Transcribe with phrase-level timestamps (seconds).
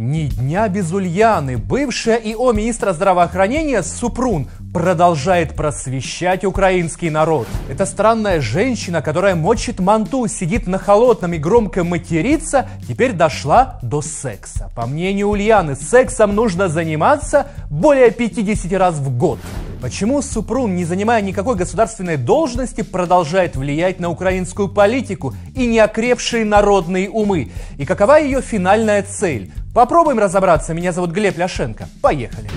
[0.00, 1.58] Ни дня без Ульяны.
[1.58, 7.46] Бывшая ИО министра здравоохранения Супрун продолжает просвещать украинский народ.
[7.68, 14.00] Эта странная женщина, которая мочит манту, сидит на холодном и громко матерится, теперь дошла до
[14.00, 14.70] секса.
[14.74, 19.38] По мнению Ульяны, сексом нужно заниматься более 50 раз в год.
[19.82, 27.08] Почему Супрун, не занимая никакой государственной должности, продолжает влиять на украинскую политику и неокрепшие народные
[27.08, 27.50] умы?
[27.78, 29.50] И какова ее финальная цель?
[29.74, 30.74] Попробуем разобраться.
[30.74, 31.88] Меня зовут Глеб Ляшенко.
[32.02, 32.48] Поехали.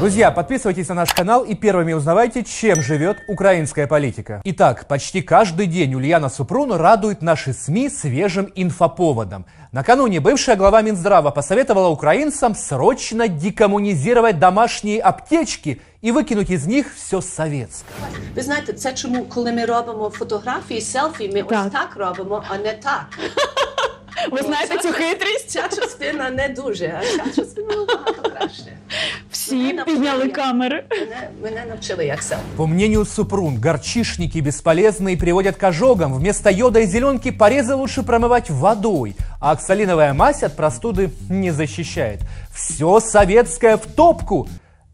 [0.00, 4.42] Друзья, подписывайтесь на наш канал и первыми узнавайте, чем живет украинская политика.
[4.44, 9.46] Итак, почти каждый день Ульяна Супрун радует наши СМИ свежим инфоповодом.
[9.72, 17.22] Накануне бывшая глава Минздрава посоветовала украинцам срочно декоммунизировать домашние аптечки и выкинуть из них все
[17.22, 17.94] советское.
[18.34, 21.66] Ви знаєте, це чому, коли ми робимо фотографії, селфі, ми Так.
[21.66, 23.06] ось так робимо, а не так.
[24.30, 25.50] Ви знаєте цю хитрість?
[25.50, 28.72] Ця частина не дуже, а ця частина набагато краще.
[29.30, 30.84] Всі підняли камери.
[30.90, 32.44] Мене, мене навчили як селфі.
[32.56, 36.14] По мнению Супрун, горчишники бесполезные приводят к ожогам.
[36.14, 39.14] Вместо йода и зеленки порезы лучше промывать водой.
[39.40, 42.20] А оксалиновая мазь от простуды не защищает.
[42.54, 44.48] Все советское в топку.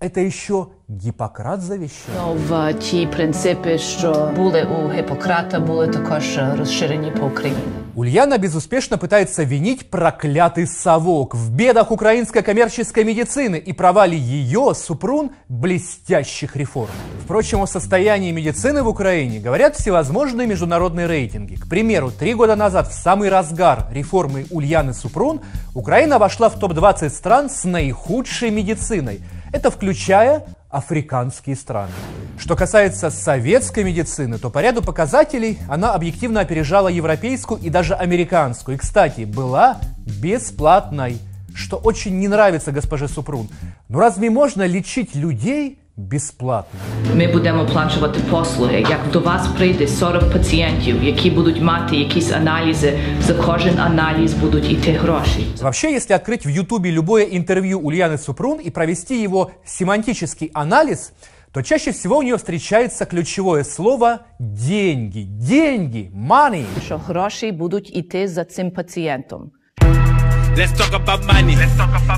[0.00, 2.14] Это еще Гиппократ завещал.
[2.16, 7.58] Ну, в ті принципи, що були у Гіппократа, були також розширені по Україні.
[7.93, 15.31] Ульяна безуспешно пытается винить проклятый совок в бедах украинской коммерческой медицины и провале ее, Супрун,
[15.49, 16.91] блестящих реформ.
[17.25, 21.55] Впрочем, о состоянии медицины в Украине говорят всевозможные международные рейтинги.
[21.55, 25.41] К примеру, три года назад, в самый разгар реформы Ульяны Супрун,
[25.73, 29.21] Украина вошла в топ-20 стран с наихудшей медициной.
[29.51, 31.91] Это включая африканские страны.
[32.37, 38.75] Что касается советской медицины, то по ряду показателей она объективно опережала европейскую и даже американскую.
[38.75, 41.19] И, кстати, была бесплатной,
[41.53, 43.49] что очень не нравится госпоже Супрун.
[43.89, 46.79] Но разве можно лечить людей бесплатно?
[47.15, 48.79] Ми будемо оплачувати послуги.
[48.89, 54.71] Як до вас прийде 40 пацієнтів, які будуть мати якісь аналізи, за кожен аналіз будуть
[54.71, 55.45] йти гроші.
[55.61, 61.13] Вообще, если открыть в Ютубе любое интервью Ульяны Супрун и провести его семантический анализ,
[61.51, 65.23] то чаще всего у нее встречается ключевое слово «деньги».
[65.23, 66.65] Деньги, money.
[66.85, 69.51] Що гроші будуть йти за цим пацієнтом.
[70.53, 71.55] Let's talk about money.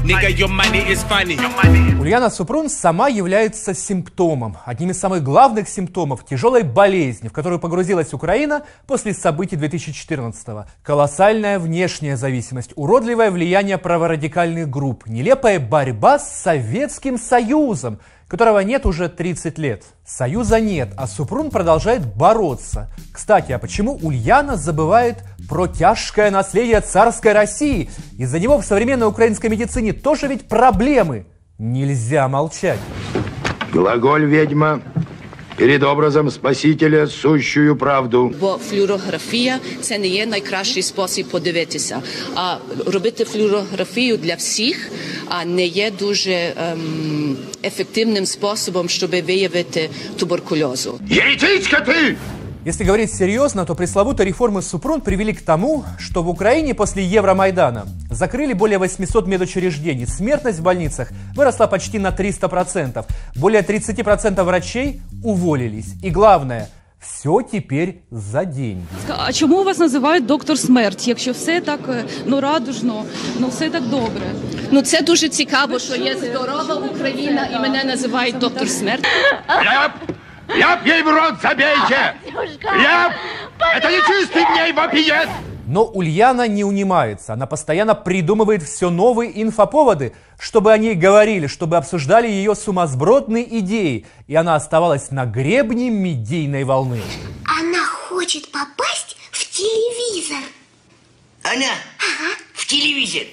[0.04, 1.38] Nigga, your money is funny.
[2.00, 8.12] Ульяна Супрун сама является симптомом, одним из самых главных симптомов тяжелой болезни, в которую погрузилась
[8.12, 10.66] Украина после событий 2014-го.
[10.82, 19.09] Колоссальная внешняя зависимость, уродливое влияние праворадикальных групп, нелепая борьба с Советским Союзом, которого нет уже
[19.09, 19.85] 30 лет.
[20.07, 22.91] Союза нет, а Супрун продолжает бороться.
[23.13, 25.17] Кстати, а почему Ульяна забывает
[25.49, 27.91] про тяжкое наследие царской России?
[28.19, 31.27] Из-за него в современной украинской медицине тоже ведь проблемы.
[31.59, 32.79] Нельзя молчать.
[33.73, 34.81] Глаголь ведьма
[35.59, 38.33] перед образом Спасителя сущую правду.
[38.41, 42.03] Бо флюорографія це не є найкращий спосіб подивитися.
[42.35, 44.91] А робити флюорографію для всіх
[45.36, 51.00] а не є дуже ем, ефективним способом, щоб виявити туберкульозу.
[51.10, 52.16] Еретичка ты!
[52.66, 57.86] Если говорить серьезно, то пресловутые реформы Супрун привели к тому, что в Украине после Евромайдана
[58.12, 60.06] закрыли более 800 медучреждений.
[60.06, 63.04] Смертность в больницах выросла почти на 300%.
[63.36, 65.96] Более 30% врачей уволились.
[66.04, 66.68] И главное,
[67.04, 68.86] все теперь за деньги.
[69.18, 73.06] А чому вас називають доктор смерть, якщо все так е, ну радужно,
[73.40, 74.22] ну все так добре?
[74.72, 79.08] Ну це дуже цікаво, що є здорова Україна і мене називають доктор смерть.
[79.50, 79.92] Ляп!
[80.58, 82.14] Ляп ей в рот забейте!
[82.66, 83.12] Ляп!
[83.76, 85.28] Это нечистый в ней вопиет!
[85.66, 87.34] Но Ульяна не унимается.
[87.34, 94.06] Она постоянно придумывает все новые инфоповоды, чтобы о ней говорили, чтобы обсуждали ее сумасбродные идеи.
[94.28, 97.02] И она оставалась на гребне медийной волны.
[97.46, 100.44] Она хочет попасть в телевизор.
[101.44, 101.72] Она
[102.74, 103.24] телевизор.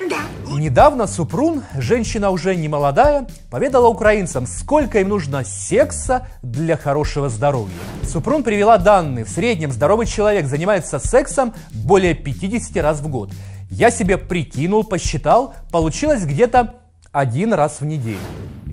[0.58, 7.72] Недавно Супрун, женщина уже не молодая, поведала украинцам, сколько им нужно секса для хорошего здоровья.
[8.02, 9.24] Супрун привела данные.
[9.24, 13.30] В среднем здоровый человек занимается сексом более 50 раз в год.
[13.70, 16.74] Я себе прикинул, посчитал, получилось где-то
[17.10, 18.18] один раз в неделю.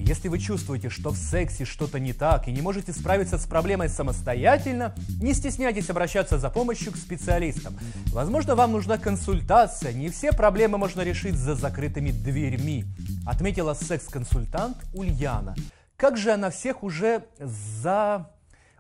[0.08, 3.90] Если вы чувствуете, что в сексе что-то не так и не можете справиться с проблемой
[3.90, 7.78] самостоятельно, не стесняйтесь обращаться за помощью к специалистам.
[8.14, 9.92] Возможно, вам нужна консультация.
[9.92, 12.86] Не все проблемы можно решить за закрытыми дверьми,
[13.26, 15.56] отметила секс-консультант Ульяна.
[15.98, 18.32] Как же она всех уже за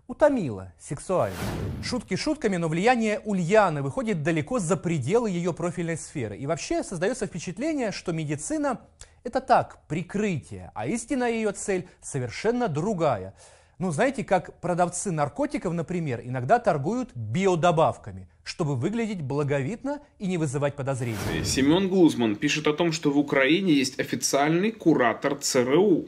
[0.08, 1.36] утомила сексуально.
[1.84, 6.38] Шутки шутками, но влияние Ульяны выходит далеко за пределы ее профильной сферы.
[6.38, 8.80] И вообще создается впечатление, что медицина–
[9.28, 13.34] это так, прикрытие, а истинная ее цель совершенно другая.
[13.78, 20.76] Ну, знаете, как продавцы наркотиков, например, иногда торгуют биодобавками, чтобы выглядеть благовидно и не вызывать
[20.76, 21.44] подозрений.
[21.44, 26.08] Семен Глузман пишет о том, что в Украине есть официальный куратор ЦРУ,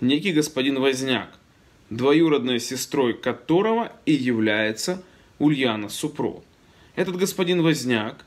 [0.00, 1.30] некий господин Возняк
[1.88, 5.02] двоюродной сестрой которого и является
[5.40, 6.44] Ульяна Супро.
[6.94, 8.24] Этот господин Возняк,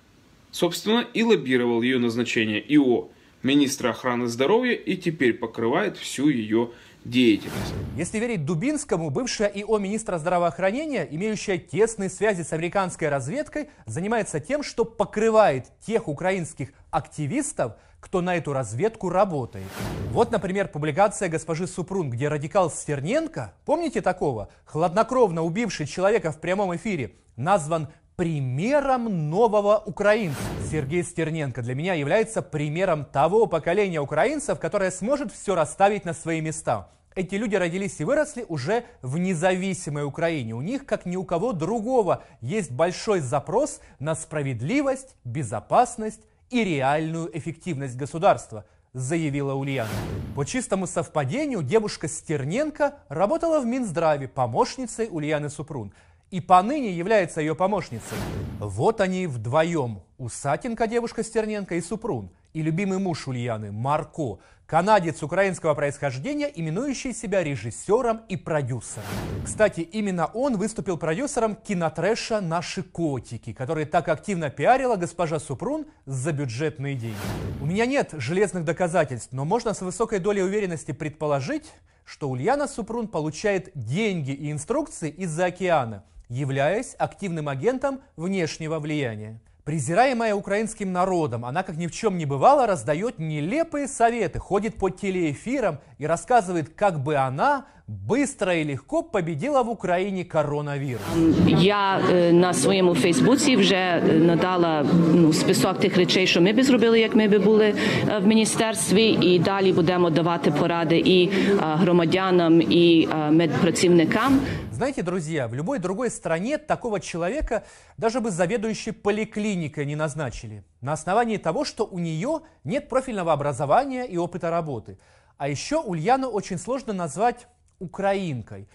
[0.52, 3.08] собственно, и лоббировал ее назначение ИО
[3.44, 6.72] министра охраны здоровья и теперь покрывает всю ее
[7.06, 7.74] деятельность.
[7.98, 14.64] Если верить Дубинскому, бывшая ИО министра здравоохранения, имеющая тесные связи с американской разведкой, занимается тем,
[14.64, 19.66] что покрывает тех украинских активистов, кто на эту разведку работает.
[20.12, 26.76] Вот, например, публикация госпожи Супрун, где радикал Стерненко, помните такого, хладнокровно убивший человека в прямом
[26.76, 30.40] эфире, назван примером нового украинца.
[30.70, 36.42] Сергей Стерненко для меня является примером того поколения украинцев, которое сможет все расставить на свои
[36.42, 36.90] места.
[37.16, 40.56] Эти люди родились и выросли уже в независимой Украине.
[40.56, 47.36] У них, как ни у кого другого, есть большой запрос на справедливость, безопасность и реальную
[47.38, 49.90] эффективность государства, заявила Ульяна.
[50.36, 55.94] По чистому совпадению девушка Стерненко работала в Минздраве помощницей Ульяны Супрун
[56.34, 58.18] и поныне является ее помощницей.
[58.58, 65.76] Вот они вдвоем, Усатенко, девушка Стерненко и Супрун, и любимый муж Ульяны, Марко, канадец украинского
[65.76, 69.06] происхождения, именующий себя режиссером и продюсером.
[69.46, 76.32] Кстати, именно он выступил продюсером кинотрэша «Наши котики», который так активно пиарила госпожа Супрун за
[76.32, 77.16] бюджетные деньги.
[77.62, 81.72] У меня нет железных доказательств, но можно с высокой долей уверенности предположить,
[82.06, 89.41] что Ульяна Супрун получает деньги и инструкции из-за океана– являясь активным агентом внешнего влияния.
[89.65, 94.89] Презираемая украинским народом, она, как ни в чем не бывало, раздает нелепые советы, ходит по
[94.89, 101.01] телеэфирам и рассказывает, как бы она быстро и легко победила в Україні коронавірус.
[101.47, 106.63] Я е, на своєму Фейсбуці вже е, надала ну, список тих речей, що ми би
[106.63, 111.31] зробили, як ми би були е, в міністерстві, і далі будемо давати поради і
[111.61, 114.41] громадянам, і медпрацівникам.
[114.74, 117.64] Знаете, друзья, в любой другой стране такого человека
[117.98, 120.64] даже бы заведующий поликлиникой не назначили.
[120.82, 124.98] На основании того, что у нее нет профильного образования и опыта работы.
[125.38, 127.46] А еще Ульяну очень сложно назвать
[127.78, 128.68] украинкой.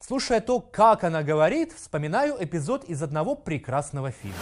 [0.00, 4.36] Слушая то, как она говорит, вспоминаю эпизод из одного прекрасного фильма.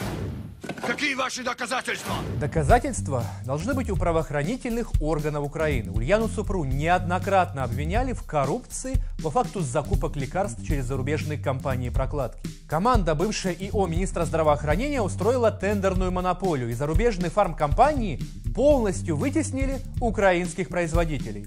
[0.87, 2.15] Какие ваши доказательства?
[2.39, 5.91] Доказательства должны быть у правоохранительных органов Украины.
[5.93, 12.47] Ульяну Супру неоднократно обвиняли в коррупции по факту закупок лекарств через зарубежные компании прокладки.
[12.69, 18.21] Команда, бывшая ИО министра здравоохранения, устроила тендерную монополию, и зарубежные фармкомпании
[18.55, 21.47] полностью вытеснили украинских производителей.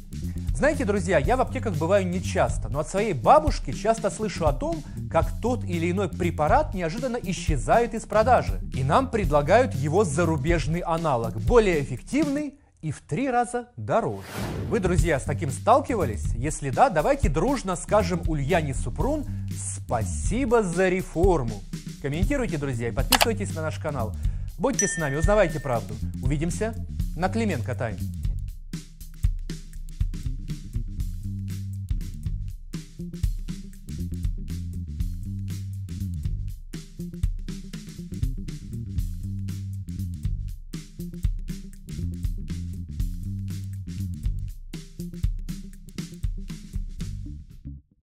[0.57, 4.53] Знаете, друзья, я в аптеках бываю не часто, но от своей бабушки часто слышу о
[4.53, 4.81] том,
[5.11, 8.59] как тот или иной препарат неожиданно исчезает из продажи.
[8.73, 14.25] И нам предлагают его зарубежный аналог, более эффективный и в три раза дороже.
[14.67, 16.33] Вы, друзья, с таким сталкивались?
[16.33, 21.61] Если да, давайте дружно скажем Ульяне Супрун спасибо за реформу.
[22.01, 24.15] Комментируйте, друзья, и подписывайтесь на наш канал.
[24.57, 25.93] Будьте с нами, узнавайте правду.
[26.23, 26.73] Увидимся
[27.15, 27.97] на Клименко Тайм.